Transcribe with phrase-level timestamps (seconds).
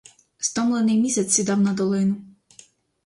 [0.37, 2.15] Стомлений місяць сідав на долину.